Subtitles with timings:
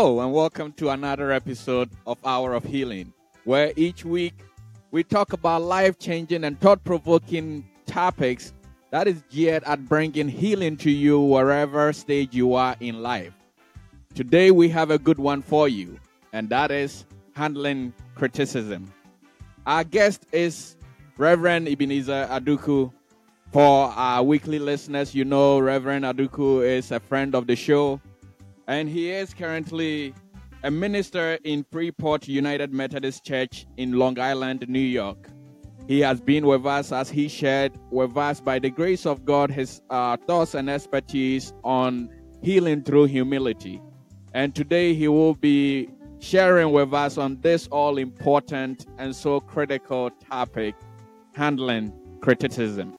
[0.00, 3.12] Hello, and welcome to another episode of Hour of Healing,
[3.44, 4.32] where each week
[4.92, 8.54] we talk about life changing and thought provoking topics
[8.92, 13.34] that is geared at bringing healing to you wherever stage you are in life.
[14.14, 16.00] Today we have a good one for you,
[16.32, 17.04] and that is
[17.34, 18.90] handling criticism.
[19.66, 20.76] Our guest is
[21.18, 22.90] Reverend Ebenezer Aduku.
[23.52, 28.00] For our weekly listeners, you know Reverend Aduku is a friend of the show,
[28.70, 30.14] and he is currently
[30.62, 35.28] a minister in Freeport United Methodist Church in Long Island, New York.
[35.88, 39.50] He has been with us as he shared with us, by the grace of God,
[39.50, 42.10] his uh, thoughts and expertise on
[42.42, 43.82] healing through humility.
[44.34, 45.90] And today he will be
[46.20, 50.76] sharing with us on this all important and so critical topic
[51.34, 52.94] handling criticism.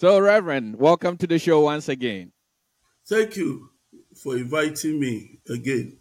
[0.00, 2.30] So, Reverend, welcome to the show once again.
[3.06, 3.70] Thank you
[4.22, 5.98] for inviting me again.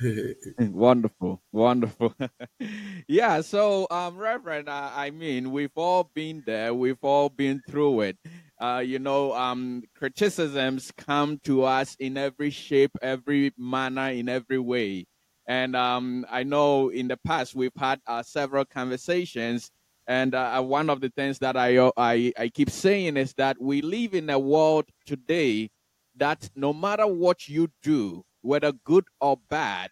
[0.58, 2.14] wonderful, wonderful.
[3.08, 8.02] yeah, so, um, Reverend, uh, I mean, we've all been there, we've all been through
[8.02, 8.18] it.
[8.60, 14.58] Uh, you know, um, criticisms come to us in every shape, every manner, in every
[14.58, 15.06] way.
[15.46, 19.70] And um, I know in the past we've had uh, several conversations
[20.08, 23.34] and uh, uh, one of the things that I, uh, I I keep saying is
[23.34, 25.70] that we live in a world today
[26.16, 29.90] that no matter what you do, whether good or bad,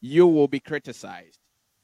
[0.00, 1.38] you will be criticized.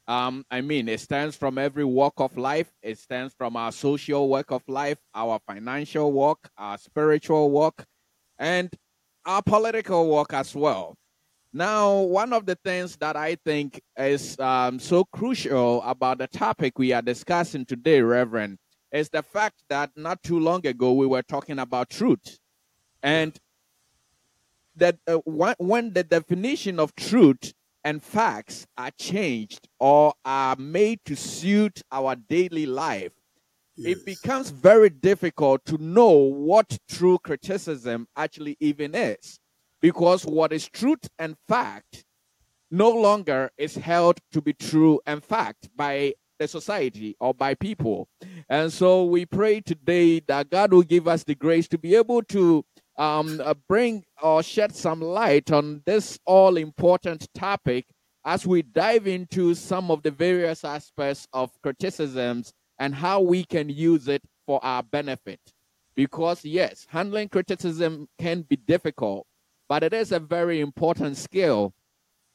[0.07, 2.71] Um, I mean, it stands from every walk of life.
[2.81, 7.85] It stands from our social work of life, our financial work, our spiritual work,
[8.39, 8.73] and
[9.25, 10.95] our political work as well.
[11.57, 16.77] Now, one of the things that I think is um, so crucial about the topic
[16.77, 18.59] we are discussing today, Reverend,
[18.91, 22.37] is the fact that not too long ago we were talking about truth.
[23.01, 23.35] And
[24.75, 31.15] that uh, when the definition of truth and facts are changed or are made to
[31.15, 33.13] suit our daily life,
[33.75, 33.97] yes.
[33.97, 39.39] it becomes very difficult to know what true criticism actually even is
[39.81, 42.05] because what is truth and fact
[42.69, 48.07] no longer is held to be true and fact by the society or by people.
[48.49, 52.21] And so we pray today that God will give us the grace to be able
[52.23, 52.65] to
[52.97, 57.85] um, uh, bring or shed some light on this all important topic
[58.25, 63.69] as we dive into some of the various aspects of criticisms and how we can
[63.69, 65.39] use it for our benefit.
[65.95, 69.25] Because, yes, handling criticism can be difficult,
[69.69, 71.73] but it is a very important skill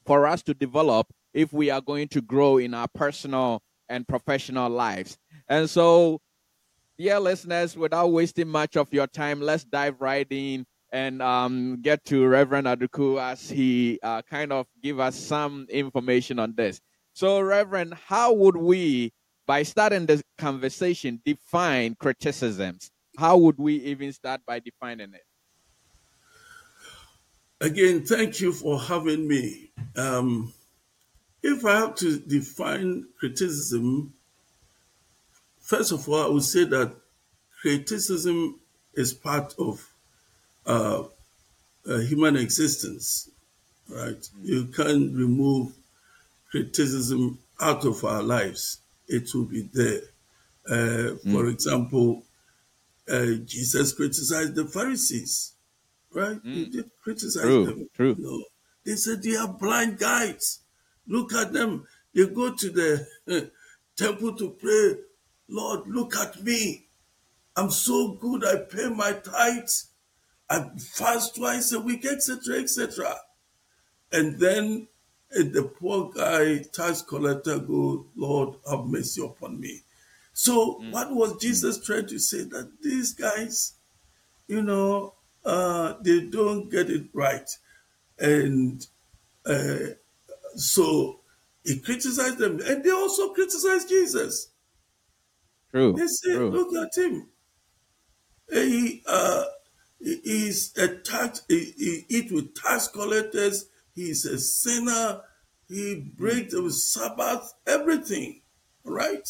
[0.04, 4.70] for us to develop if we are going to grow in our personal and professional
[4.70, 5.19] lives.
[5.48, 6.21] And so,
[6.98, 12.04] dear listeners, without wasting much of your time, let's dive right in and um, get
[12.04, 16.81] to Reverend Aduku as he uh, kind of give us some information on this.
[17.15, 19.12] So, Reverend, how would we,
[19.47, 22.91] by starting this conversation, define criticisms?
[23.19, 25.22] How would we even start by defining it?
[27.62, 29.70] Again, thank you for having me.
[29.94, 30.52] Um,
[31.44, 34.12] if I have to define criticism,
[35.60, 36.92] first of all, I would say that
[37.60, 38.58] criticism
[38.94, 39.88] is part of
[40.66, 41.04] uh,
[41.88, 43.30] uh, human existence,
[43.88, 44.10] right?
[44.10, 44.44] Mm-hmm.
[44.44, 45.72] You can't remove
[46.50, 50.00] criticism out of our lives, it will be there.
[50.68, 51.32] Uh, mm-hmm.
[51.32, 52.24] For example,
[53.08, 55.52] uh, Jesus criticized the Pharisees
[56.14, 56.42] right?
[56.44, 56.70] Mm.
[56.70, 57.88] Did criticize true, them.
[57.94, 58.16] True.
[58.18, 58.44] No.
[58.84, 60.60] They said they are blind guides.
[61.06, 61.86] Look at them.
[62.14, 63.40] They go to the uh,
[63.96, 64.96] temple to pray.
[65.48, 66.86] Lord, look at me.
[67.56, 68.44] I'm so good.
[68.44, 69.90] I pay my tithes.
[70.48, 73.16] I fast twice a week, etc., etc.
[74.10, 74.88] And then
[75.34, 79.80] uh, the poor guy, tax collector, go, Lord, have mercy upon me.
[80.32, 80.92] So, mm.
[80.92, 82.44] what was Jesus trying to say?
[82.44, 83.74] That these guys,
[84.47, 87.48] you know, uh, they don't get it right.
[88.18, 88.86] And
[89.47, 89.94] uh,
[90.54, 91.21] so
[91.65, 92.60] he criticized them.
[92.65, 94.48] And they also criticized Jesus.
[95.71, 95.94] True.
[95.94, 96.50] They say, true.
[96.50, 97.28] look at him.
[98.50, 99.44] He, uh,
[99.98, 103.66] he's a tax, he, he eat with tax collectors.
[103.94, 105.22] He's a sinner.
[105.68, 108.42] He breaks the Sabbath, everything.
[108.84, 109.28] Right?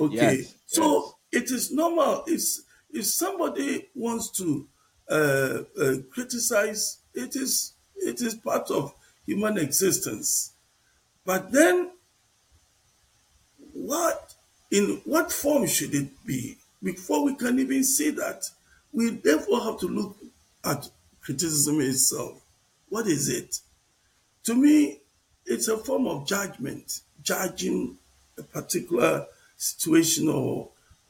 [0.00, 0.14] Okay.
[0.14, 1.42] Yes, so yes.
[1.42, 2.24] it is normal.
[2.26, 4.68] It's, if somebody wants to
[5.08, 6.98] uh, uh, criticize.
[7.14, 8.94] It is it is part of
[9.26, 10.52] human existence.
[11.24, 11.90] But then,
[13.72, 14.34] what
[14.70, 16.56] in what form should it be?
[16.82, 18.44] Before we can even see that,
[18.92, 20.16] we therefore have to look
[20.64, 20.88] at
[21.22, 22.40] criticism itself.
[22.88, 23.60] What is it?
[24.44, 25.00] To me,
[25.46, 27.96] it's a form of judgment, judging
[28.38, 29.26] a particular
[29.56, 30.68] situation or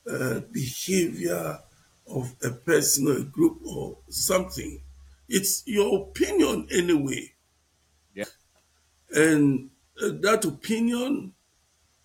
[0.09, 1.59] uh, behavior
[2.07, 4.81] of a person or a group or something.
[5.29, 7.33] It's your opinion anyway.
[8.15, 8.25] Yeah.
[9.15, 9.71] And
[10.03, 11.33] uh, that opinion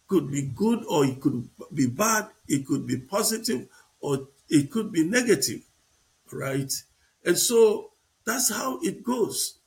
[0.08, 3.68] could be good or it could be bad, it could be positive
[4.00, 5.62] or it could be negative,
[6.32, 6.72] right?
[7.26, 7.92] And so
[8.26, 9.60] that's how it goes.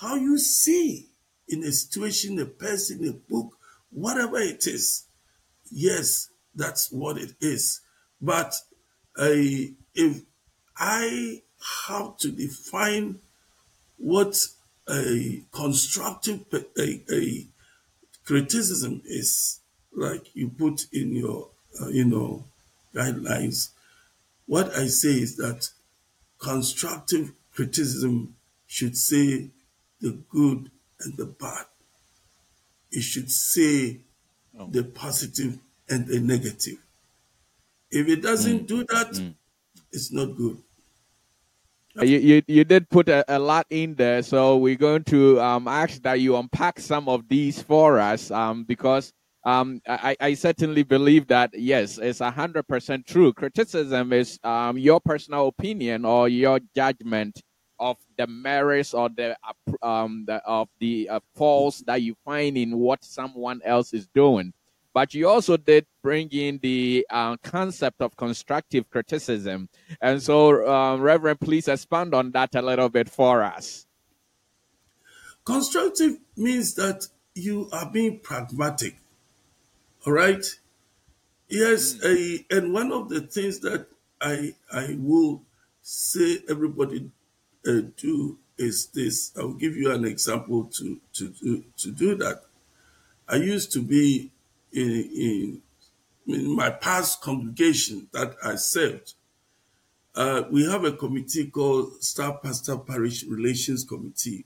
[0.00, 1.08] How you see
[1.48, 3.56] in a situation, a person, a book,
[3.90, 5.06] whatever it is,
[5.70, 7.80] yes, that's what it is.
[8.20, 8.54] But
[9.18, 10.22] uh, if
[10.76, 11.42] I
[11.88, 13.18] have to define
[13.98, 14.46] what
[14.88, 16.44] a constructive
[16.78, 17.46] a, a
[18.24, 19.60] criticism is,
[19.92, 21.48] like you put in your
[21.80, 22.44] uh, you know
[22.94, 23.70] guidelines,
[24.46, 25.68] what I say is that
[26.38, 28.36] constructive criticism
[28.66, 29.50] should say
[30.00, 31.66] the good and the bad.
[32.90, 34.00] It should say
[34.58, 34.68] Oh.
[34.70, 36.78] the positive and the negative.
[37.90, 39.20] If it doesn't do that,
[39.92, 40.58] it's not good.
[41.98, 45.40] Uh, You, you, you did put a, a lot in there, so we're going to
[45.40, 49.12] um, ask that you unpack some of these for us um, because
[49.44, 53.32] um, I, I certainly believe that, yes, it's 100% true.
[53.32, 57.40] Criticism is um, your personal opinion or your judgment
[57.80, 59.36] of the merits or the,
[59.82, 64.52] um, the of the uh, faults that you find in what someone else is doing.
[64.98, 69.68] But you also did bring in the uh, concept of constructive criticism.
[70.00, 73.86] And so, uh, Reverend, please expand on that a little bit for us.
[75.44, 77.06] Constructive means that
[77.36, 78.96] you are being pragmatic.
[80.04, 80.44] All right?
[81.48, 83.86] Yes, I, and one of the things that
[84.20, 85.42] I I will
[85.80, 87.12] say everybody
[87.64, 89.30] uh, do is this.
[89.38, 92.42] I will give you an example to to to, to do that.
[93.28, 94.32] I used to be
[94.72, 95.62] in, in
[96.28, 99.14] in my past congregation that I served.
[100.14, 104.44] Uh, we have a committee called Staff Pastor Parish Relations Committee.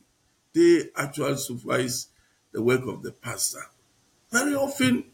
[0.53, 2.09] They actually supervise
[2.53, 3.67] the work of the pastor.
[4.31, 5.05] Very often,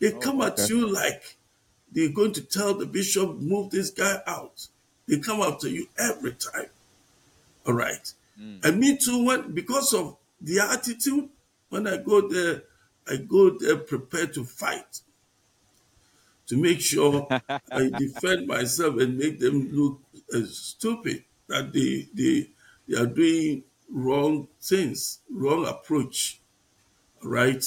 [0.00, 1.36] they come at you like
[1.92, 4.66] they're going to tell the bishop, move this guy out.
[5.06, 6.66] They come after you every time.
[7.66, 8.12] All right.
[8.64, 11.28] And me too, when because of the attitude,
[11.68, 12.62] when I go there,
[13.08, 15.00] I go there prepared to fight
[16.46, 17.32] to make sure
[17.70, 20.00] I defend myself and make them look
[20.34, 22.50] uh, stupid that they, they
[22.88, 26.40] they are doing wrong things, wrong approach.
[27.22, 27.64] Right?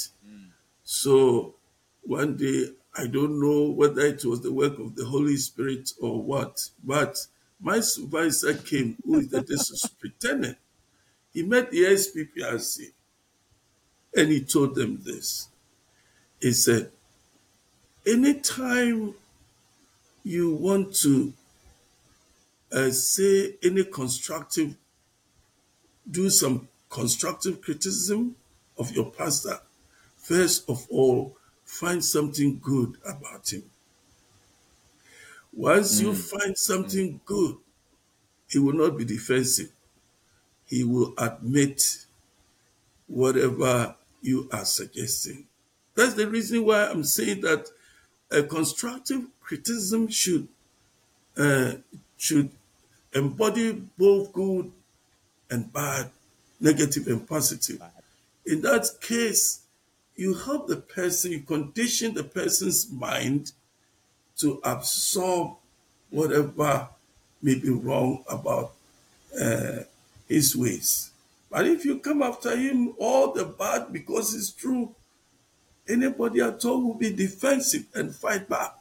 [0.84, 1.56] So
[2.04, 6.22] one day I don't know whether it was the work of the Holy Spirit or
[6.24, 7.18] what, but
[7.60, 10.58] my supervisor came, who is the district superintendent.
[11.34, 12.94] He met the SPPRC
[14.16, 15.50] and he told them this.
[16.42, 16.92] He said,
[18.06, 19.16] anytime
[20.24, 21.34] you want to
[22.72, 24.76] uh, say any constructive,
[26.10, 28.36] do some constructive criticism
[28.78, 29.60] of your pastor,
[30.18, 33.70] first of all, find something good about him.
[35.54, 37.58] Once you find something good,
[38.50, 39.72] he will not be defensive.
[40.68, 42.06] He will admit
[43.08, 45.46] whatever you are suggesting.
[45.96, 47.68] That's the reason why I'm saying that
[48.32, 50.48] a constructive criticism should
[51.38, 51.74] uh,
[52.18, 52.50] should
[53.14, 54.72] embody both good
[55.50, 56.10] and bad,
[56.60, 57.82] negative and positive.
[58.46, 59.62] In that case,
[60.16, 63.54] you help the person, you condition the person's mind
[64.38, 65.56] to absorb
[66.10, 66.90] whatever
[67.42, 68.74] may be wrong about
[69.40, 69.84] uh,
[70.28, 71.12] his ways.
[71.50, 74.96] But if you come after him all the bad because it's true,
[75.88, 78.76] anybody at all will be defensive and fight back.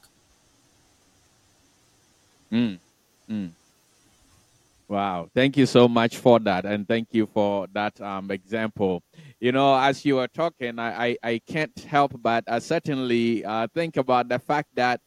[4.89, 5.29] Wow.
[5.35, 6.65] Thank you so much for that.
[6.65, 9.03] And thank you for that um, example.
[9.39, 13.69] You know, as you were talking, I, I, I can't help but uh, certainly uh,
[13.75, 15.03] think about the fact that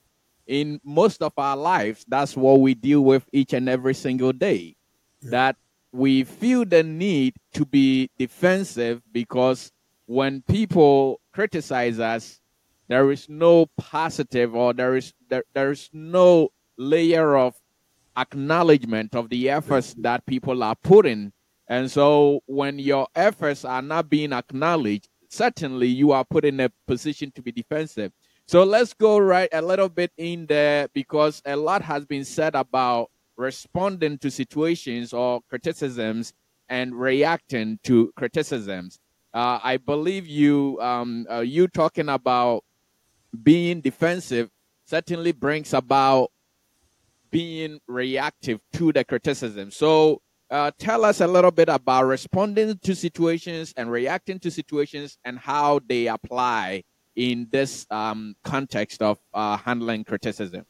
[0.45, 4.75] in most of our lives, that's what we deal with each and every single day.
[5.23, 5.55] That
[5.91, 9.71] we feel the need to be defensive because
[10.05, 12.39] when people criticize us,
[12.87, 17.55] there is no positive or there is there, there is no layer of
[18.17, 21.31] acknowledgement of the efforts that people are putting.
[21.67, 26.69] And so when your efforts are not being acknowledged, certainly you are put in a
[26.87, 28.11] position to be defensive.
[28.45, 32.55] So let's go right a little bit in there because a lot has been said
[32.55, 33.09] about
[33.41, 36.33] responding to situations or criticisms
[36.69, 38.99] and reacting to criticisms.
[39.33, 42.63] Uh, I believe you um, uh, you talking about
[43.43, 44.49] being defensive
[44.85, 46.31] certainly brings about
[47.31, 49.71] being reactive to the criticism.
[49.71, 55.17] So uh, tell us a little bit about responding to situations and reacting to situations
[55.23, 56.83] and how they apply
[57.15, 60.65] in this um, context of uh, handling criticisms.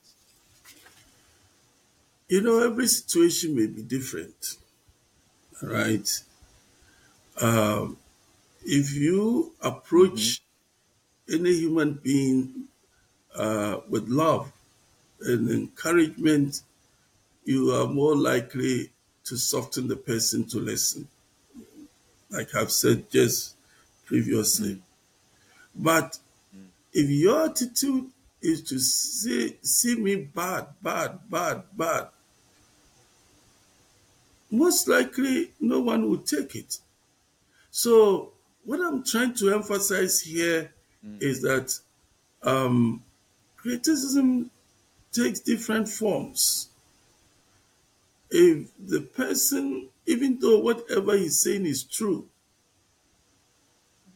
[2.31, 4.55] You know, every situation may be different,
[5.61, 6.09] right?
[7.41, 7.97] Um,
[8.63, 10.39] if you approach
[11.27, 11.35] mm-hmm.
[11.41, 12.69] any human being
[13.35, 14.49] uh, with love
[15.19, 16.61] and encouragement,
[17.43, 18.91] you are more likely
[19.25, 21.09] to soften the person to listen,
[22.29, 23.57] like I've said just
[24.05, 24.75] previously.
[24.75, 25.83] Mm-hmm.
[25.83, 26.17] But
[26.55, 26.67] mm-hmm.
[26.93, 28.05] if your attitude
[28.41, 32.07] is to see, see me bad, bad, bad, bad,
[34.51, 36.77] most likely no one will take it.
[37.71, 38.33] So,
[38.65, 40.73] what I'm trying to emphasize here
[41.05, 41.21] mm.
[41.21, 41.73] is that
[42.43, 43.01] um,
[43.55, 44.51] criticism
[45.13, 46.69] takes different forms.
[48.29, 52.27] If the person, even though whatever he's saying is true,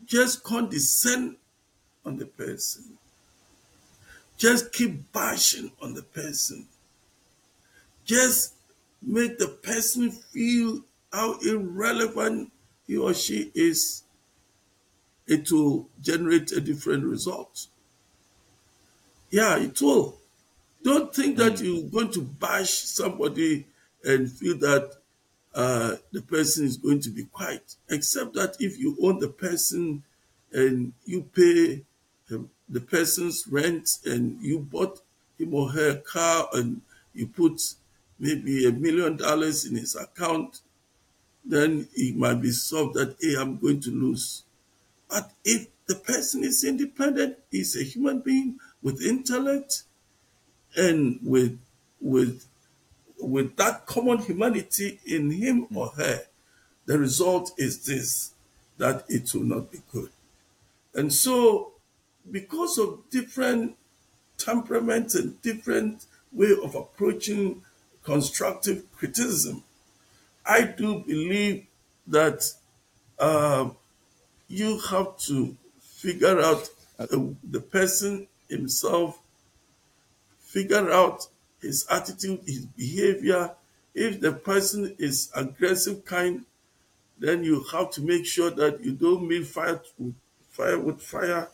[0.05, 1.37] just condescend
[2.05, 2.97] on the person,
[4.37, 6.67] just keep bashing on the person,
[8.05, 8.54] just
[9.05, 10.81] make the person feel
[11.11, 12.51] how irrelevant
[12.87, 14.03] he or she is,
[15.27, 17.67] it will generate a different result.
[19.29, 20.17] Yeah, it will.
[20.83, 21.63] Don't think that mm.
[21.63, 23.65] you're going to bash somebody
[24.03, 24.91] and feel that
[25.55, 30.03] uh, the person is going to be quiet, except that if you own the person
[30.51, 31.83] and you pay
[32.69, 34.99] the person's rent and you bought
[35.37, 36.81] him or her car and
[37.13, 37.61] you put
[38.19, 40.61] maybe a million dollars in his account,
[41.43, 44.43] then it might be solved that, hey, I'm going to lose.
[45.09, 49.83] But if the person is independent, he's a human being with intellect
[50.75, 51.59] and with
[52.01, 52.45] with
[53.19, 56.21] with that common humanity in him or her,
[56.85, 58.33] the result is this
[58.77, 60.09] that it will not be good.
[60.93, 61.73] And so,
[62.29, 63.77] because of different
[64.37, 67.63] temperaments and different way of approaching
[68.05, 69.63] constructive criticism,
[70.45, 71.65] I do believe
[72.07, 72.43] that
[73.17, 73.69] uh,
[74.47, 76.69] you have to figure out
[76.99, 77.07] uh,
[77.43, 79.19] the person himself,
[80.39, 81.27] figure out
[81.61, 83.51] his attitude, his behavior.
[83.95, 86.45] If the person is aggressive kind,
[87.17, 90.15] then you have to make sure that you don't meet fire with
[90.51, 91.49] fire with fire,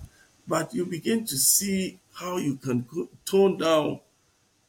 [0.48, 2.86] but you begin to see how you can
[3.26, 4.00] tone down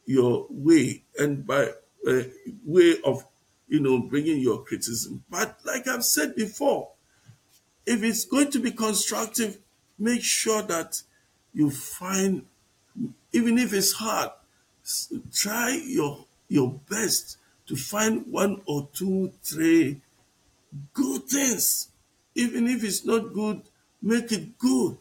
[0.05, 1.69] your way and by
[2.07, 2.21] uh,
[2.65, 3.25] way of
[3.67, 5.23] you know bringing your criticism.
[5.29, 6.89] But like I've said before,
[7.85, 9.57] if it's going to be constructive,
[9.97, 11.01] make sure that
[11.53, 12.45] you find,
[13.31, 14.31] even if it's hard,
[15.33, 20.01] try your your best to find one or two, three
[20.93, 21.89] good things.
[22.35, 23.61] Even if it's not good,
[24.01, 24.97] make it good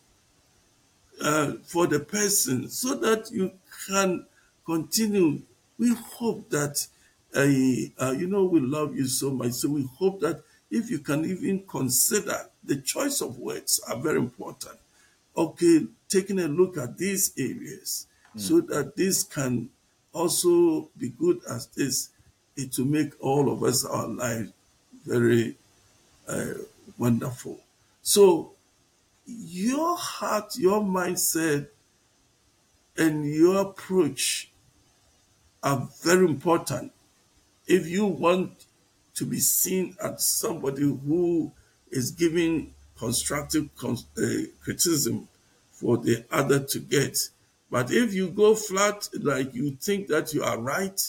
[1.23, 3.53] uh, for the person so that you
[3.89, 4.27] can
[4.65, 5.43] continue.
[5.79, 6.87] We hope that,
[7.35, 9.53] uh, uh, you know, we love you so much.
[9.53, 14.19] So we hope that if you can even consider the choice of words are very
[14.19, 14.79] important.
[15.37, 18.41] Okay, taking a look at these areas mm.
[18.41, 19.71] so that this can
[20.13, 22.11] also be good as this,
[22.57, 24.53] it will make all of us our lives
[25.05, 25.57] very
[26.29, 26.53] uh,
[26.99, 27.59] wonderful.
[28.03, 28.53] So
[29.27, 31.69] your heart, your mindset,
[32.97, 34.52] and your approach
[35.63, 36.93] are very important
[37.67, 38.67] if you want
[39.15, 41.53] to be seen as somebody who
[41.91, 43.93] is giving constructive uh,
[44.63, 45.29] criticism
[45.71, 47.19] for the other to get.
[47.71, 51.01] But if you go flat, like you think that you are right,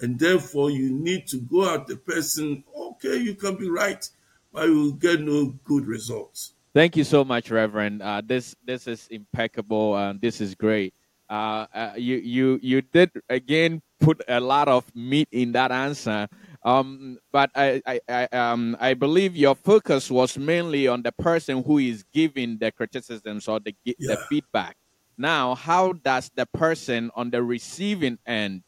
[0.00, 4.08] and therefore you need to go at the person, okay, you can be right,
[4.52, 6.52] but you will get no good results.
[6.74, 8.02] Thank you so much, Reverend.
[8.02, 9.96] Uh, this this is impeccable.
[9.96, 10.92] and this is great.
[11.28, 16.28] Uh, uh, you you you did again put a lot of meat in that answer.
[16.62, 21.62] Um, but I, I, I, um, I believe your focus was mainly on the person
[21.62, 23.94] who is giving the criticisms or the, yeah.
[23.98, 24.76] the feedback.
[25.16, 28.64] Now, how does the person on the receiving end,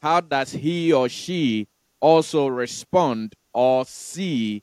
[0.00, 1.68] how does he or she
[2.00, 4.62] also respond or see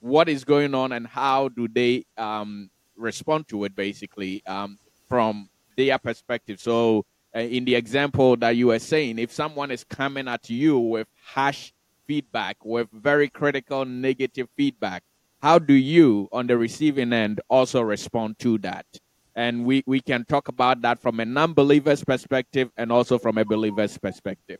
[0.00, 4.78] what is going on and how do they um, respond to it basically um,
[5.08, 6.60] from their perspective?
[6.60, 7.04] So
[7.34, 11.08] uh, in the example that you were saying, if someone is coming at you with
[11.22, 11.72] harsh
[12.06, 15.02] feedback, with very critical negative feedback,
[15.42, 18.86] how do you, on the receiving end, also respond to that?
[19.34, 23.36] And we, we can talk about that from a non believer's perspective and also from
[23.36, 24.58] a believer's perspective.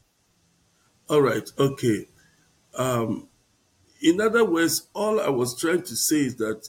[1.09, 2.07] All right, okay.
[2.75, 3.29] Um,
[4.03, 6.69] in other words, all I was trying to say is that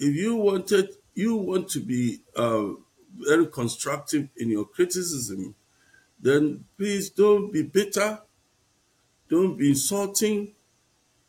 [0.00, 2.70] if you wanted, you want to be uh,
[3.16, 5.54] very constructive in your criticism,
[6.20, 8.20] then please don't be bitter,
[9.28, 10.52] don't be insulting,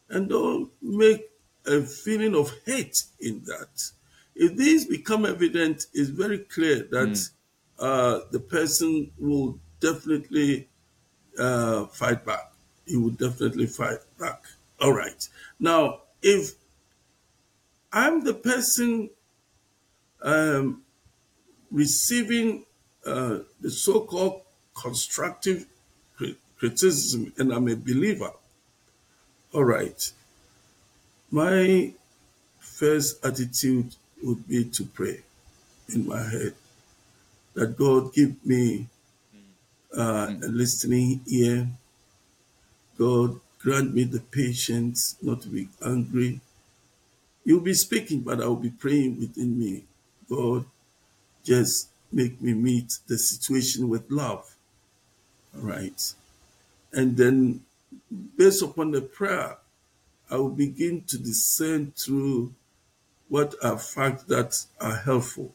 [0.10, 1.30] and don't make
[1.66, 3.92] a feeling of hate in that.
[4.36, 7.30] If these become evident, it's very clear that mm.
[7.78, 10.68] uh, the person will definitely
[11.38, 12.52] uh, fight back.
[12.86, 14.44] He will definitely fight back.
[14.82, 15.28] All right.
[15.60, 16.54] Now, if
[17.92, 19.10] I'm the person
[20.22, 20.84] um,
[21.72, 22.66] receiving
[23.06, 24.42] uh, the so called
[24.74, 25.66] constructive
[26.58, 28.32] criticism and I'm a believer,
[29.54, 30.12] all right,
[31.32, 31.94] my
[32.60, 35.22] first attitude would be to pray
[35.94, 36.54] in my head
[37.54, 38.88] that God give me
[39.98, 41.68] uh, a listening ear.
[42.98, 46.42] God grant me the patience not to be angry.
[47.44, 49.84] You'll be speaking, but I will be praying within me.
[50.30, 50.66] God,
[51.50, 54.56] just make me meet the situation with love.
[55.56, 56.14] All right.
[56.94, 57.62] And then,
[58.38, 59.58] based upon the prayer,
[60.30, 62.54] I will begin to discern through
[63.30, 65.54] what are facts that are helpful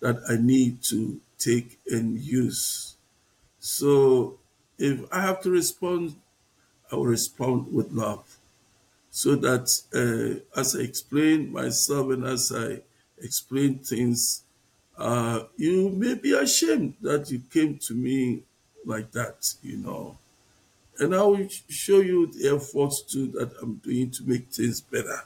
[0.00, 2.96] that I need to take and use.
[3.58, 4.38] So
[4.78, 6.16] if I have to respond,
[6.90, 8.24] I will respond with love.
[9.10, 12.80] So that uh, as I explain myself and as I
[13.22, 14.44] explain things,
[14.98, 18.42] uh, you may be ashamed that you came to me
[18.84, 20.18] like that, you know.
[20.98, 25.22] And I will show you the efforts too that I'm doing to make things better.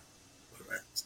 [0.55, 1.03] All right.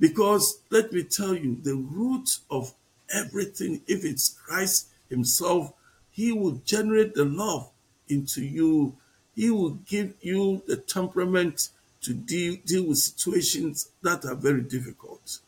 [0.00, 2.74] Because let me tell you, the root of
[3.12, 5.72] everything, if it's Christ Himself,
[6.10, 7.70] He will generate the love
[8.08, 8.96] into you.
[9.36, 11.68] He will give you the temperament
[12.02, 15.38] to deal, deal with situations that are very difficult.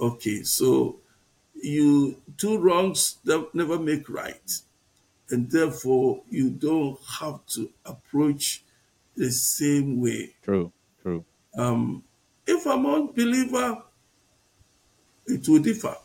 [0.00, 0.96] Okay, so
[1.62, 4.50] you two wrongs that never make right.
[5.30, 8.64] And therefore you don't have to approach
[9.16, 10.36] the same way.
[10.42, 11.24] True, true.
[11.56, 12.04] Um,
[12.46, 13.84] if I'm an unbeliever,
[15.26, 15.96] it will differ.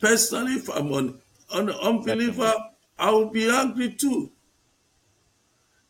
[0.00, 1.20] Personally, if I'm an,
[1.52, 2.52] an unbeliever,
[2.98, 4.32] I will be angry too.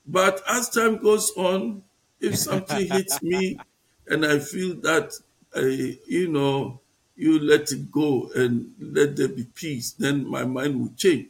[0.06, 1.84] But as time goes on,
[2.20, 3.62] if something hits me
[4.06, 5.12] and I feel that,
[5.54, 6.79] I, you know,
[7.20, 11.28] you let it go and let there be peace, then my mind will change.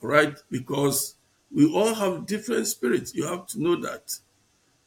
[0.00, 0.36] Right?
[0.50, 1.16] Because
[1.52, 3.14] we all have different spirits.
[3.14, 4.18] You have to know that.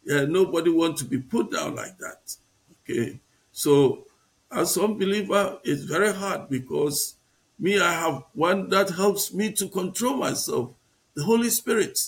[0.05, 2.35] Yeah, nobody wants to be put down like that.
[2.83, 3.19] Okay.
[3.51, 4.05] So
[4.51, 7.15] as unbeliever, it's very hard because
[7.59, 10.71] me, I have one that helps me to control myself.
[11.13, 11.99] The Holy Spirit,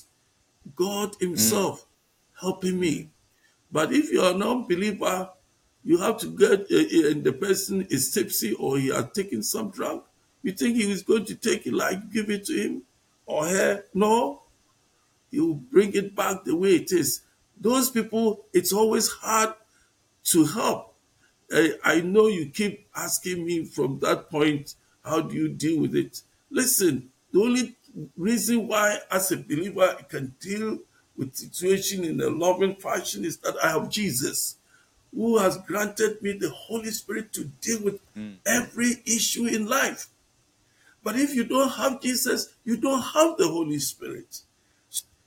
[0.75, 2.41] God Himself mm.
[2.41, 3.09] helping me.
[3.71, 5.29] But if you're an unbeliever,
[5.83, 9.71] you have to get, uh, and the person is tipsy or he has taken some
[9.71, 10.03] drug.
[10.43, 12.83] You think he is going to take it like give it to him
[13.25, 13.83] or her?
[13.93, 14.43] No.
[15.29, 17.21] You bring it back the way it is.
[17.59, 19.53] Those people, it's always hard
[20.25, 20.95] to help.
[21.51, 25.95] I, I know you keep asking me from that point, how do you deal with
[25.95, 26.21] it?
[26.49, 27.75] Listen, the only
[28.17, 30.79] reason why, as a believer, I can deal
[31.17, 34.57] with situation in a loving fashion is that I have Jesus
[35.13, 38.35] who has granted me the Holy Spirit to deal with mm.
[38.45, 40.07] every issue in life.
[41.03, 44.41] But if you don't have Jesus, you don't have the Holy Spirit.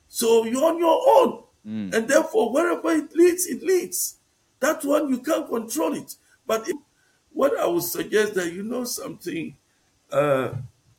[0.08, 1.42] So you're on your own.
[1.66, 1.94] Mm.
[1.94, 4.16] And therefore, wherever it leads, it leads.
[4.60, 6.14] That one, you can't control it.
[6.46, 6.76] But if,
[7.32, 9.56] what I would suggest that you know something,
[10.12, 10.50] uh,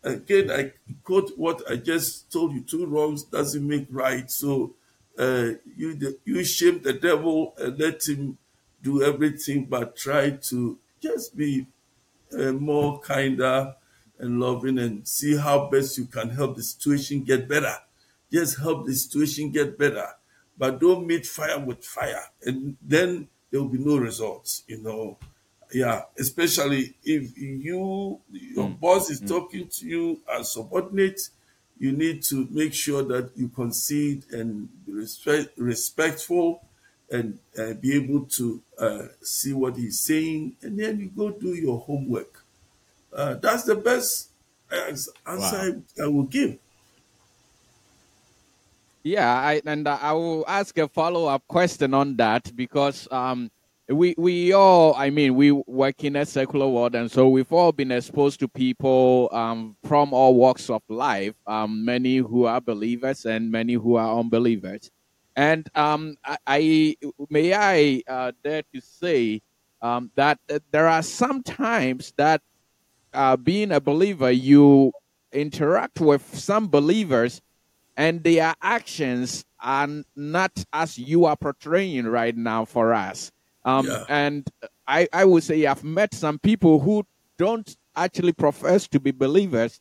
[0.04, 4.30] again, I quote what I just told you two wrongs doesn't make right.
[4.30, 4.74] So
[5.18, 8.38] uh, you, you shame the devil and let him
[8.86, 11.66] do everything but try to just be
[12.38, 13.76] uh, more kinder
[14.20, 17.76] and loving and see how best you can help the situation get better.
[18.32, 20.08] Just help the situation get better,
[20.58, 24.64] but don't meet fire with fire, and then there will be no results.
[24.68, 25.18] You know,
[25.72, 26.04] yeah.
[26.20, 28.80] Especially if you your mm.
[28.80, 29.28] boss is mm.
[29.28, 31.22] talking to you as subordinate,
[31.78, 36.66] you need to make sure that you concede and be respect, respectful
[37.10, 41.54] and uh, be able to uh, see what he's saying, and then you go do
[41.54, 42.44] your homework.
[43.14, 44.30] Uh, that's the best
[44.72, 45.82] answer Wow.
[46.04, 46.58] I will give.
[49.04, 53.52] Yeah, I, and I will ask a follow up question on that because um,
[53.88, 57.72] we we all, I mean, we work in a secular world, and so we've all
[57.72, 61.36] been exposed to people um, from all walks of life.
[61.46, 64.90] Um, many who are believers and many who are unbelievers.
[65.36, 66.96] And um, I, I
[67.30, 69.42] may I uh, dare to say
[69.82, 72.42] um, that uh, there are some times that
[73.14, 74.92] uh, being a believer, you
[75.32, 77.42] interact with some believers
[77.98, 83.32] and their actions are not as you are portraying right now for us.
[83.64, 84.04] Um, Yeah.
[84.08, 84.50] And
[84.88, 87.06] I, I would say I've met some people who
[87.38, 89.80] don't actually profess to be believers,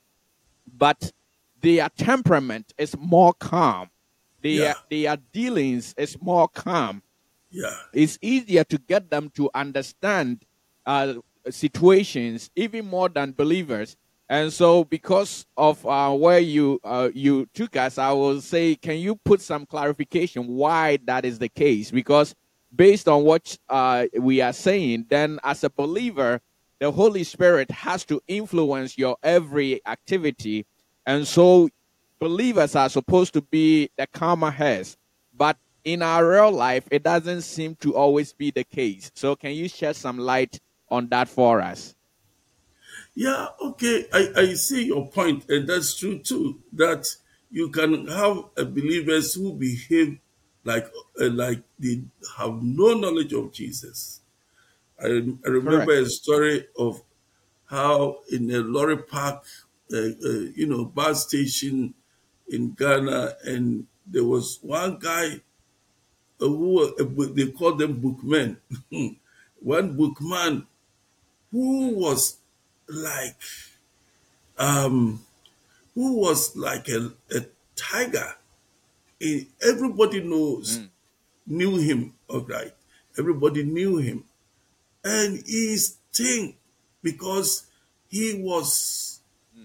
[0.67, 1.13] but
[1.61, 3.91] their temperament is more calm.
[4.45, 4.75] Their, Yeah.
[4.91, 7.03] their dealings is more calm.
[7.51, 7.75] Yeah.
[7.93, 10.45] It's easier to get them to understand
[10.87, 11.15] uh,
[11.51, 13.97] situations even more than believers.
[14.29, 18.99] And so, because of uh, where you uh, you took us, I will say, can
[18.99, 21.91] you put some clarification why that is the case?
[21.91, 22.35] Because
[22.75, 26.41] based on what uh, we are saying, then as a believer,
[26.81, 30.67] the Holy Spirit has to influence your every activity,
[31.07, 31.69] and so
[32.25, 34.97] believers are supposed to be the calmer heads.
[35.35, 39.11] But in our real life, it doesn't seem to always be the case.
[39.15, 40.59] So, can you shed some light
[40.89, 41.95] on that for us?
[43.15, 44.07] Yeah, okay.
[44.11, 46.63] I, I see your point, and that's true too.
[46.73, 47.15] That
[47.51, 50.19] you can have a believers who behave
[50.65, 50.87] like
[51.21, 52.05] uh, like they
[52.39, 54.23] have no knowledge of Jesus.
[54.99, 55.09] I,
[55.45, 56.07] I remember Correct.
[56.07, 57.03] a story of
[57.67, 59.45] how in a lorry park,
[59.93, 61.93] uh, uh, you know, bus station
[62.49, 65.41] in Ghana, and there was one guy
[66.41, 68.59] uh, who uh, they called them bookmen.
[69.61, 70.67] one bookman
[71.53, 72.39] who was
[72.89, 73.37] like
[74.59, 75.21] um
[75.95, 78.35] who was like a, a tiger.
[79.23, 80.89] Eh, Everybody knows Mm,
[81.47, 82.73] knew him, all right.
[83.19, 84.25] Everybody knew him.
[85.05, 86.57] And he stink
[87.03, 87.67] because
[88.09, 89.14] he was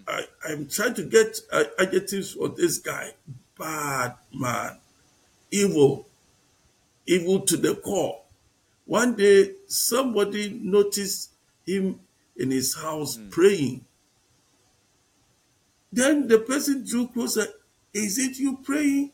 [0.08, 3.12] I, I'm trying to get uh, adjectives for this guy.
[3.58, 4.78] Bad man,
[5.52, 6.08] evil,
[7.06, 8.22] evil to the core.
[8.86, 11.32] One day, somebody noticed
[11.66, 12.00] him
[12.36, 13.86] in his house mm, praying.
[15.92, 17.48] Then the person drew closer.
[17.94, 19.12] Is it you praying?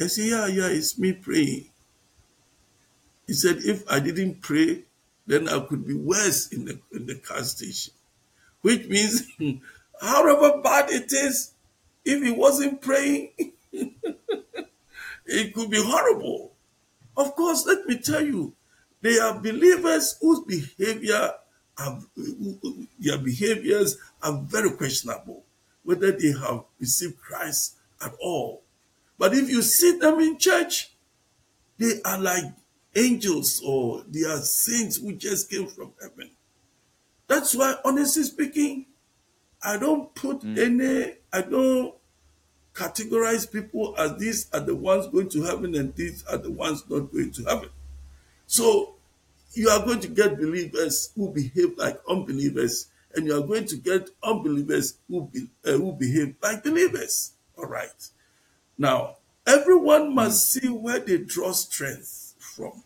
[0.00, 1.70] I said, Yeah, yeah, it's me praying.
[3.26, 4.84] He said, If I didn't pray,
[5.26, 7.94] then I could be worse in the in the car station.
[8.62, 9.28] Which means,
[10.00, 11.52] however bad it is,
[12.04, 13.30] if he wasn't praying,
[13.72, 16.52] it could be horrible.
[17.16, 18.54] Of course, let me tell you,
[19.00, 21.32] they are believers whose behavior
[21.78, 22.00] are,
[22.98, 25.44] their behaviors are very questionable,
[25.84, 28.62] whether they have received Christ at all.
[29.18, 30.92] But if you see them in church,
[31.78, 32.44] they are like
[32.94, 36.30] angels or they are saints who just came from heaven.
[37.28, 38.86] That's why, honestly speaking,
[39.62, 40.58] I don't put mm.
[40.58, 41.94] any, I don't
[42.74, 46.84] categorize people as these are the ones going to heaven and these are the ones
[46.88, 47.70] not going to heaven.
[48.46, 48.94] So
[49.52, 53.76] you are going to get believers who behave like unbelievers, and you are going to
[53.76, 57.32] get unbelievers who be, uh, who behave like believers.
[57.56, 58.08] All right.
[58.76, 62.84] Now, everyone Mm, must see where they draw strength from.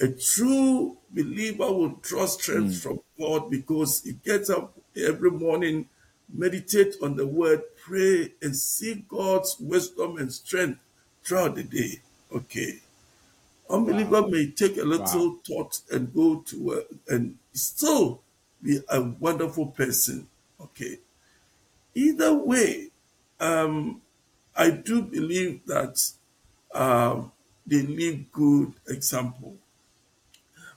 [0.00, 2.82] A true believer will draw strength mm.
[2.82, 5.88] from God because he gets up every morning,
[6.32, 10.78] meditate on the word, pray, and seek God's wisdom and strength
[11.24, 12.00] throughout the day.
[12.32, 12.80] Okay.
[13.70, 14.28] Unbeliever Wow.
[14.28, 14.88] may take a Wow.
[14.88, 18.22] little thought and go to work and still
[18.62, 20.28] be a wonderful person.
[20.60, 20.98] Okay.
[21.94, 22.90] Either way,
[23.40, 24.00] um,
[24.54, 26.12] I do believe that
[26.72, 27.32] um,
[27.66, 29.56] they leave good example.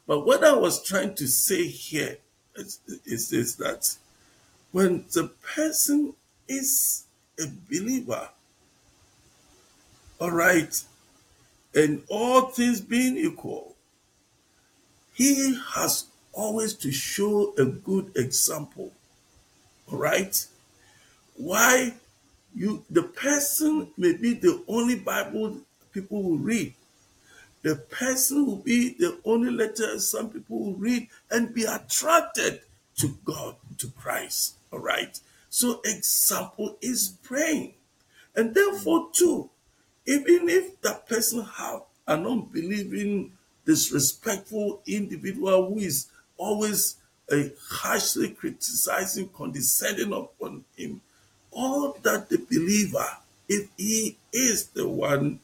[0.08, 2.18] But what I was trying to say here
[2.56, 3.96] is, is, that
[4.72, 6.14] when the person
[6.48, 7.06] is
[7.40, 8.30] a believer,
[10.20, 10.84] all right,
[11.74, 13.76] and all things being equal,
[15.14, 18.92] he has always to show a good example,
[19.92, 20.46] all right?
[21.36, 21.94] Why
[22.56, 25.58] you the person may be the only Bible
[25.94, 26.74] people will read.
[27.64, 32.62] The person will be the only letter some people will read and be attracted
[32.98, 34.56] to God, to Christ.
[34.72, 35.20] All right.
[35.50, 37.74] So example is praying.
[38.36, 39.50] And therefore, too,
[40.06, 43.34] even if that person have an unbelieving,
[43.66, 46.98] disrespectful individual who is always
[47.32, 51.02] uh, harshly criticizing, condescending upon him.
[51.52, 53.06] All that the believer,
[53.48, 55.40] if he is the one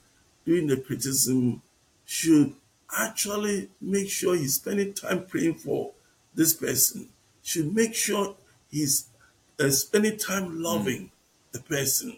[0.46, 1.62] doing the criticism,
[2.08, 2.56] should
[2.98, 5.92] actually make sure he's spending time praying for
[6.34, 7.10] this person,
[7.44, 8.36] should make sure
[8.72, 9.08] he's
[9.60, 11.12] uh, spending time loving
[11.52, 12.16] the person.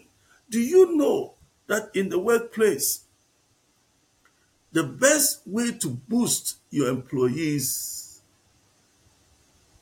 [0.48, 1.34] Do you know
[1.66, 3.00] that in the workplace,
[4.72, 8.20] the best way to boost your employees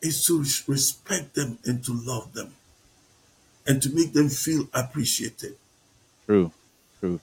[0.00, 0.38] is to
[0.72, 2.54] respect them and to love them
[3.66, 5.56] and to make them feel appreciated.
[6.24, 6.50] True.
[7.00, 7.20] True.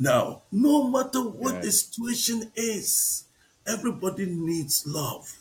[0.00, 3.24] Now, no matter what the situation is,
[3.66, 5.36] everybody needs love.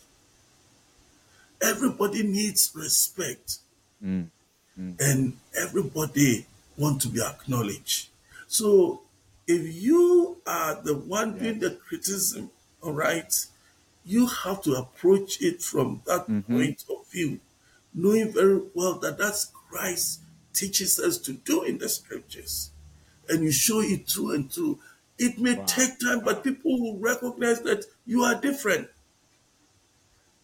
[1.62, 3.60] Everybody needs respect.
[4.04, 4.28] Mm.
[4.78, 6.46] And everybody
[6.78, 8.10] want to be acknowledged.
[8.48, 9.02] So
[9.48, 13.34] if you are the one doing the criticism, all right,
[14.06, 17.40] you have to approach it from that point of view,
[17.94, 20.20] knowing very well that that's Christ
[20.54, 22.72] teaches us to do in the scriptures.
[23.30, 24.80] And you show it through and through.
[25.18, 25.66] It may Wow.
[25.66, 28.90] take time, but people will recognize that you are different.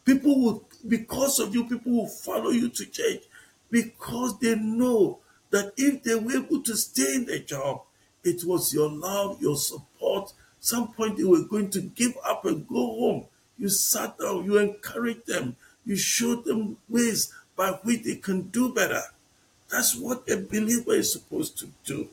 [0.05, 3.23] People will, because of you, people will follow you to church
[3.71, 5.19] because they know
[5.49, 7.81] that if they were able to stay in the job,
[8.23, 10.33] it was your love, your support.
[10.59, 13.25] Some point they were going to give up and go home.
[13.57, 18.73] You sat down, you encouraged them, you showed them ways by which they can do
[18.73, 19.01] better.
[19.69, 22.09] That's what a believer is supposed to do.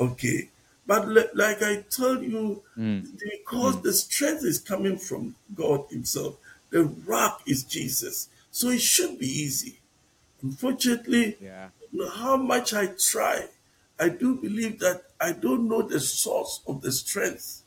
[0.00, 0.48] Okay.
[0.86, 3.06] But li- like I told you, mm.
[3.18, 3.82] because mm.
[3.82, 6.36] the strength is coming from God Himself,
[6.70, 8.28] the rock is Jesus.
[8.50, 9.78] So it should be easy.
[10.42, 11.68] Unfortunately, Yeah.
[11.92, 13.48] no- how much I try,
[13.98, 17.62] I do believe that I don't know the source of the strength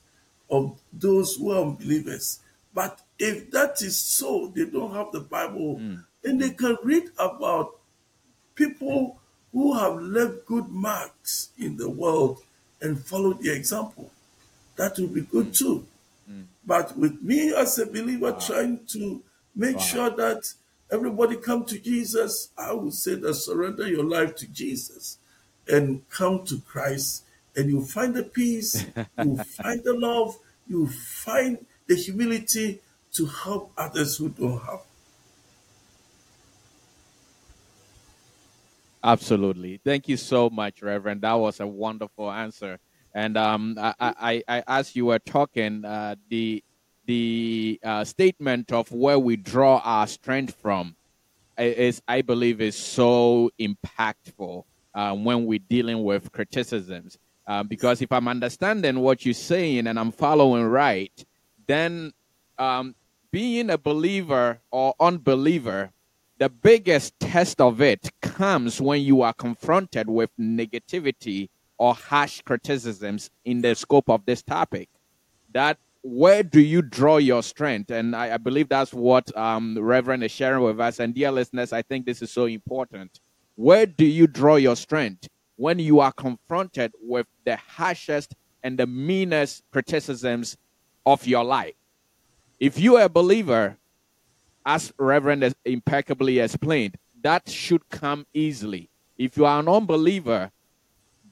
[0.49, 2.39] of those who are unbelievers.
[2.73, 6.03] But if that is so, they don't have the Bible, mm.
[6.21, 7.79] then they can read about
[8.53, 9.19] people
[9.57, 12.37] who have left good marks in the world
[12.79, 14.11] and followed the example.
[14.75, 15.83] That will be good too.
[16.31, 16.43] Mm.
[16.63, 19.19] But with me as a believer trying to
[19.55, 20.53] make sure that
[20.91, 25.17] everybody come to Jesus, I would say that surrender your life to Jesus
[25.67, 27.23] and come to Christ
[27.55, 28.85] and you'll find the peace,
[29.17, 32.79] you'll find the love, you'll find the humility
[33.13, 34.81] to help others who don't have.
[39.07, 39.79] Absolutely.
[39.85, 41.21] Thank you so much, Reverend.
[41.23, 42.79] That was a wonderful answer.
[43.15, 46.63] And um, I, I, I, as you were talking, uh, the
[47.07, 50.95] the uh, statement of where we draw our strength from
[51.57, 54.65] is, I believe, is so impactful
[54.95, 57.17] uh, when we're dealing with criticisms.
[57.47, 61.13] Uh, because if I'm understanding what you're saying and I'm following right,
[61.67, 62.13] then
[62.59, 62.95] um,
[63.31, 65.91] being a believer or unbeliever,
[66.39, 73.29] the biggest test of it comes when you are confronted with negativity or harsh criticisms
[73.45, 74.89] in the scope of this topic.
[75.53, 77.91] That where do you draw your strength?
[77.91, 80.99] And I, I believe that's what um, Reverend is sharing with us.
[80.99, 83.19] And dear listeners, I think this is so important.
[83.55, 88.87] Where do you draw your strength when you are confronted with the harshest and the
[88.87, 90.55] meanest criticisms
[91.05, 91.73] of your life?
[92.59, 93.77] If you are a believer,
[94.67, 98.89] as Reverend has impeccably explained, that should come easily.
[99.17, 100.51] If you are an unbeliever,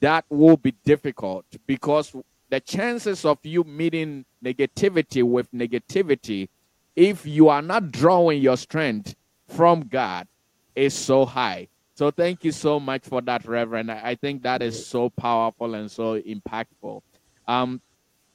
[0.00, 2.16] that will be difficult because
[2.48, 6.48] the chances of you meeting negativity with negativity,
[6.96, 9.14] if you are not drawing your strength
[9.46, 10.26] from God,
[10.74, 11.68] is so high.
[11.94, 13.92] So thank you so much for that, Reverend.
[13.92, 17.02] I think that is so powerful and so impactful.
[17.46, 17.82] Um,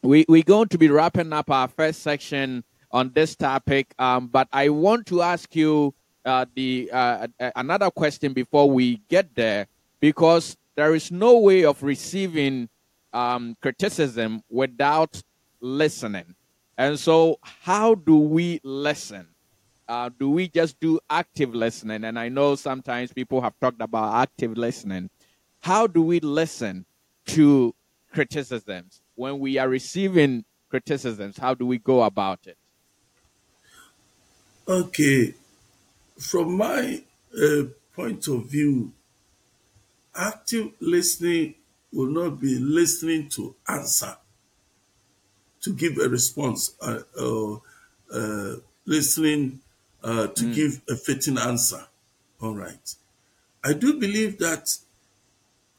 [0.04, 4.48] we, we're going to be wrapping up our first section on this topic, um, but
[4.52, 5.94] I want to ask you
[6.26, 9.68] uh, the uh, another question before we get there,
[10.00, 12.70] because there is no way of receiving
[13.14, 15.22] um, criticism without
[15.60, 16.36] listening.
[16.78, 19.28] And so, how do we listen?
[19.88, 22.06] Uh, do we just do active listening?
[22.06, 25.10] And I know sometimes people have talked about active listening.
[25.60, 26.86] How do we listen
[27.28, 27.76] to
[28.14, 31.38] criticisms when we are receiving criticisms?
[31.38, 32.58] How do we go about it?
[34.68, 35.34] Okay,
[36.18, 37.04] from my
[37.36, 37.64] uh,
[37.96, 38.92] point of view,
[40.16, 41.56] active listening
[41.92, 44.16] will not be listening to answer,
[45.62, 47.62] to give a response, uh, or
[48.14, 49.60] uh, listening
[50.04, 51.86] uh, to give a fitting answer.
[52.42, 52.96] All right.
[53.64, 54.76] I do believe that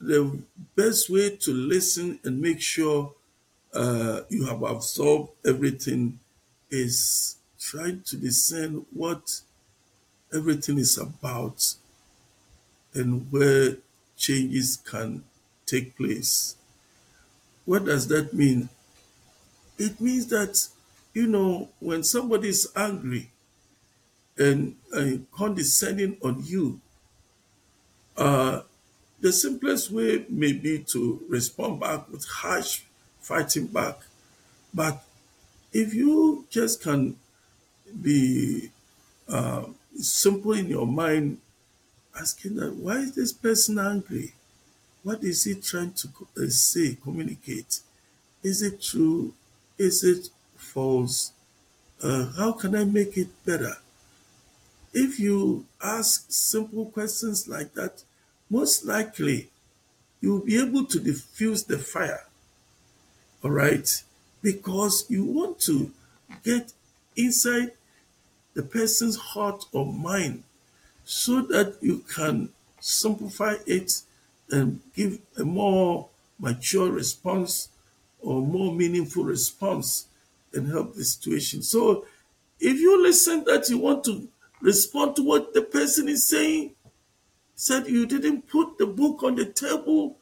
[0.01, 0.38] the
[0.77, 3.14] best way to listen and make sure
[3.75, 6.18] uh, you have absorbed everything
[6.71, 9.40] is trying to discern what
[10.35, 11.75] everything is about
[12.94, 13.77] and where
[14.16, 15.22] changes can
[15.64, 16.57] take place.
[17.64, 18.68] What does that mean?
[19.79, 20.68] It means that,
[21.14, 23.31] you know, when somebody is angry
[24.37, 24.77] and
[25.33, 26.81] condescending on you,
[28.16, 28.62] uh,
[29.20, 32.83] the simplest way may be to respond back with harsh
[33.20, 34.01] fighting back.
[34.75, 35.05] But
[35.72, 37.16] if you just can
[38.00, 38.70] be
[39.28, 39.64] uh,
[39.96, 41.38] simple in your mind,
[42.18, 44.33] asking that, why is this person angry?
[45.02, 47.81] What is he trying to uh, say, communicate?
[48.42, 49.35] Is it true?
[49.78, 51.33] Is it false?
[52.02, 53.76] Uh, how can I make it better?
[54.92, 58.02] If you ask simple questions like that,
[58.50, 59.48] most likely
[60.20, 62.26] you'll be able to diffuse the fire.
[63.42, 63.88] All right?
[64.42, 65.90] Because you want to
[66.44, 66.72] get
[67.16, 67.72] inside
[68.55, 70.43] the person's heart or mind
[71.05, 72.49] so that you can
[72.81, 74.03] simplify it
[74.51, 77.69] and give a more mature response
[78.21, 80.07] or more meaningful response
[80.53, 81.62] and help the situation.
[81.62, 82.07] So
[82.61, 84.29] if you listen that you want to
[84.61, 86.73] respond to what the person is saying,
[87.55, 90.17] said you didn't put the book on the table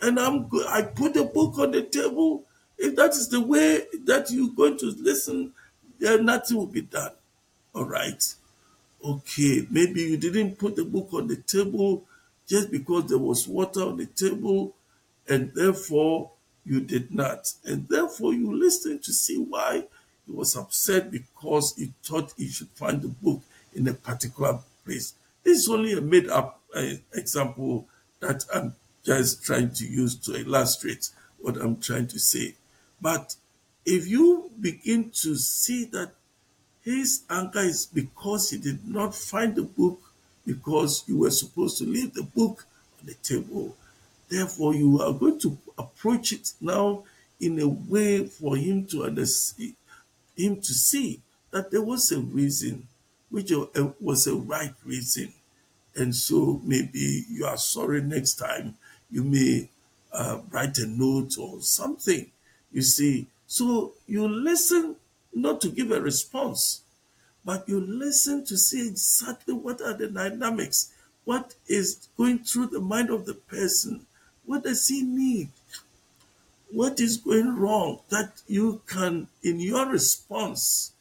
[0.00, 2.44] and I'm I put the book on the table.
[2.78, 5.52] If that is the way that you're going to listen,
[5.98, 7.12] then nothing will be done.
[7.76, 8.34] All right.
[9.04, 12.04] Okay, maybe you didn't put the book on the table
[12.48, 14.74] just because there was water on the table,
[15.28, 16.30] and therefore
[16.64, 17.52] you did not.
[17.66, 19.84] And therefore you listened to see why
[20.26, 23.42] he was upset because he thought he should find the book
[23.74, 25.12] in a particular place.
[25.44, 27.86] This is only a made up uh, example
[28.20, 32.54] that I'm just trying to use to illustrate what I'm trying to say.
[33.02, 33.36] But
[33.84, 36.12] if you begin to see that
[36.86, 40.00] his anger is because he did not find the book
[40.46, 42.64] because you were supposed to leave the book
[43.00, 43.74] on the table.
[44.28, 47.02] Therefore, you are going to approach it now
[47.40, 49.74] in a way for him to understand,
[50.36, 51.20] him to see
[51.50, 52.86] that there was a reason,
[53.30, 53.52] which
[54.00, 55.32] was a right reason.
[55.96, 58.76] And so maybe you are sorry next time.
[59.10, 59.68] You may
[60.12, 62.30] uh, write a note or something.
[62.70, 64.94] You see, so you listen
[65.36, 66.82] not to give a response,
[67.44, 70.92] but you listen to see exactly what are the dynamics,
[71.24, 74.06] what is going through the mind of the person,
[74.46, 75.48] what does he need,
[76.72, 80.92] what is going wrong, that you can, in your response,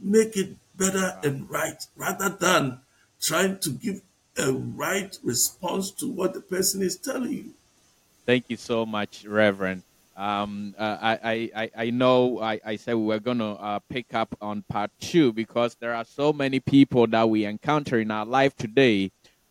[0.00, 2.80] make it better and right, rather than
[3.20, 4.00] trying to give
[4.38, 7.50] a right response to what the person is telling you.
[8.26, 9.82] Thank you so much, Reverend.
[10.16, 14.14] Um, uh, I, I, I know I, I said we were going to uh, pick
[14.14, 18.24] up on part two because there are so many people that we encounter in our
[18.24, 19.10] life today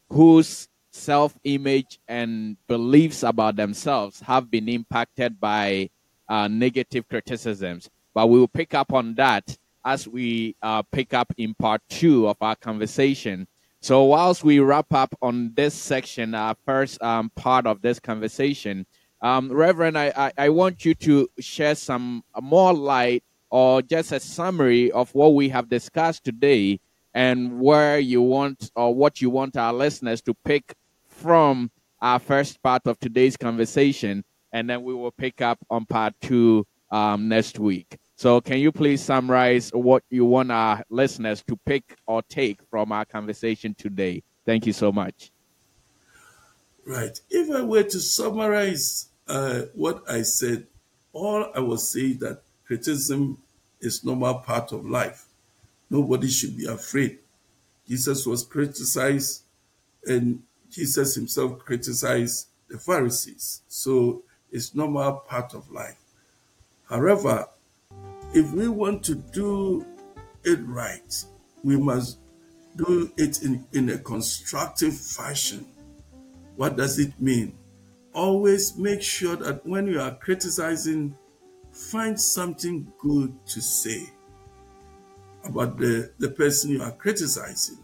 [0.09, 5.89] whose self image and beliefs about themselves have been impacted by
[6.29, 7.89] uh, negative criticisms.
[8.13, 12.27] But we will pick up on that as we uh, pick up in part two
[12.27, 13.47] of our conversation.
[13.81, 18.85] So, whilst we wrap up on this section, our first um, part of this conversation,
[19.23, 24.19] um, Reverend, I, I, I, want you to share some more light or just a
[24.19, 26.81] summary of what we have discussed today
[27.13, 30.75] and where you want or what you want our listeners to pick
[31.07, 34.25] from our first part of today's conversation.
[34.51, 37.97] And then we will pick up on part two um, next week.
[38.17, 42.91] So, can you please summarize what you want our listeners to pick or take from
[42.91, 44.21] our conversation today?
[44.45, 45.31] Thank you so much.
[46.85, 47.19] Right.
[47.29, 50.67] If I were to summarize uh, what I said,
[51.11, 53.37] all I was saying that criticism
[53.81, 55.25] is normal part of life.
[55.89, 57.19] Nobody should be afraid.
[57.87, 59.43] Jesus was criticized,
[60.05, 63.61] and Jesus himself criticized the Pharisees.
[63.67, 65.99] So it's normal part of life.
[66.89, 67.47] However,
[68.33, 69.85] if we want to do
[70.43, 71.23] it right,
[71.63, 72.17] we must
[72.75, 75.65] do it in, in a constructive fashion.
[76.55, 77.55] What does it mean?
[78.13, 81.15] Always make sure that when you are criticizing,
[81.71, 84.09] find something good to say
[85.43, 87.77] about the, the person you are criticizing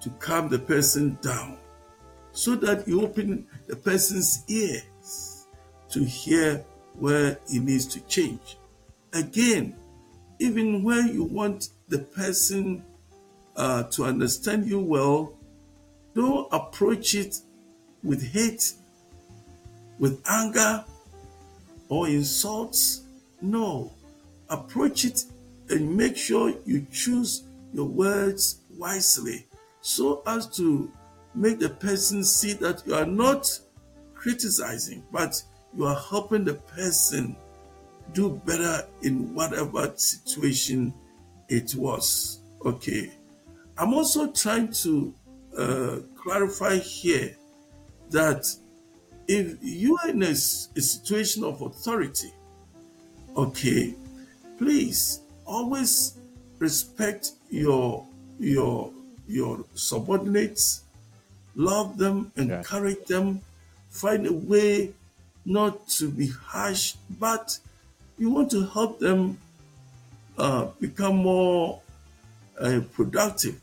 [0.00, 1.58] to calm the person down
[2.32, 5.46] so that you open the person's ears
[5.88, 6.64] to hear
[6.98, 8.56] where he needs to change.
[9.12, 9.76] Again,
[10.38, 12.84] even when you want the person
[13.56, 15.34] uh, to understand you well,
[16.14, 17.36] don't approach it
[18.02, 18.72] with hate
[20.02, 20.84] with anger
[21.88, 23.04] or insults.
[23.40, 23.92] No.
[24.50, 25.24] Approach it
[25.70, 29.46] and make sure you choose your words wisely
[29.80, 30.90] so as to
[31.36, 33.48] make the person see that you are not
[34.14, 35.40] criticizing, but
[35.76, 37.36] you are helping the person
[38.12, 40.92] do better in whatever situation
[41.48, 42.40] it was.
[42.64, 43.12] Okay.
[43.78, 45.14] I'm also trying to
[45.56, 47.36] uh, clarify here
[48.10, 48.52] that
[49.28, 52.32] if you are in a, a situation of authority,
[53.36, 53.94] okay,
[54.58, 56.18] please always
[56.58, 58.06] respect your
[58.38, 58.92] your
[59.26, 60.82] your subordinates,
[61.54, 63.40] love them, encourage them,
[63.88, 64.92] find a way
[65.44, 67.58] not to be harsh, but
[68.18, 69.38] you want to help them
[70.38, 71.80] uh, become more
[72.60, 73.60] uh, productive.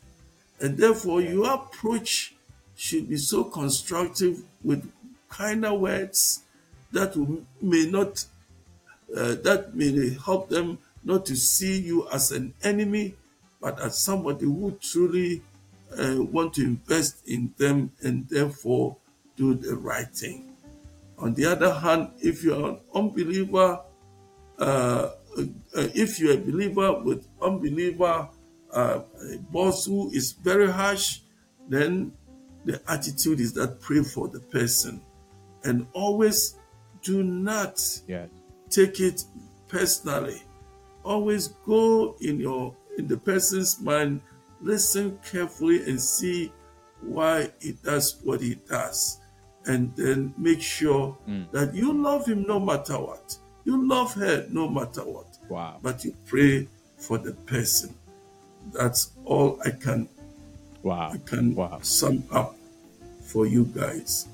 [0.59, 2.33] And therefore, your approach
[2.75, 4.89] should be so constructive with
[5.29, 6.43] kinder words
[6.91, 7.15] that
[7.61, 8.25] may not
[9.15, 13.15] uh, that may help them not to see you as an enemy,
[13.61, 15.41] but as somebody who truly
[15.97, 18.95] uh, want to invest in them and therefore
[19.35, 20.55] do the right thing.
[21.17, 23.79] On the other hand, if you're an unbeliever,
[24.59, 25.09] uh, uh,
[25.73, 28.29] if you're a believer with unbeliever
[28.71, 28.99] uh,
[29.33, 31.21] a boss who is very harsh,
[31.67, 32.11] then
[32.65, 35.01] the attitude is that pray for the person
[35.63, 36.55] and always
[37.03, 38.29] do not Yes.
[38.69, 39.23] take it
[39.67, 40.41] personally.
[41.03, 44.21] Always go in your in the person's mind,
[44.61, 46.51] listen carefully and see
[47.01, 49.19] why he does what he does.
[49.65, 51.49] And then make sure mm.
[51.51, 53.37] that you love him no matter what.
[53.63, 55.37] You love her no matter what.
[55.47, 55.77] Wow.
[55.81, 57.93] But you pray for the person.
[58.73, 60.09] That's all I can
[60.83, 61.11] Wow.
[61.13, 61.79] I can Wow.
[61.81, 62.55] sum up
[63.21, 64.27] for you guys.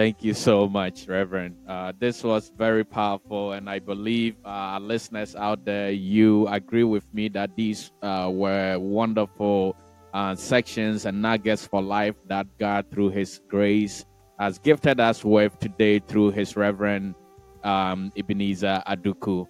[0.00, 1.56] Thank you so much, Reverend.
[1.68, 7.04] Uh, this was very powerful, and I believe uh, listeners out there, you agree with
[7.12, 9.76] me that these uh, were wonderful
[10.14, 14.06] uh, sections and nuggets for life that God, through His grace,
[14.38, 17.14] has gifted us with today through His Reverend
[17.62, 19.46] um, Ebenezer Aduku.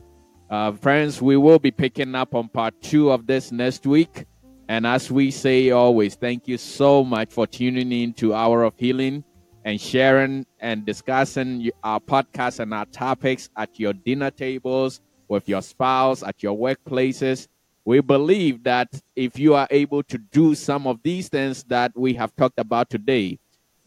[0.50, 4.24] Uh, friends, we will be picking up on part two of this next week.
[4.68, 8.74] And as we say always, thank you so much for tuning in to Hour of
[8.76, 9.22] Healing
[9.64, 15.62] and sharing and discussing our podcast and our topics at your dinner tables, with your
[15.62, 17.46] spouse, at your workplaces.
[17.84, 22.14] We believe that if you are able to do some of these things that we
[22.14, 23.38] have talked about today,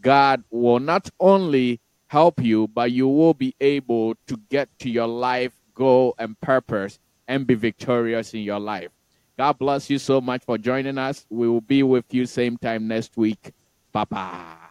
[0.02, 5.08] God will not only help you, but you will be able to get to your
[5.08, 8.90] life goal and purpose and be victorious in your life.
[9.38, 11.26] God bless you so much for joining us.
[11.30, 13.52] We will be with you same time next week.
[13.92, 14.63] Bye bye.